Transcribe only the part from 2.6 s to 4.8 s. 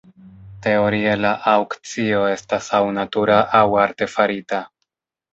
aŭ natura aŭ artefarita.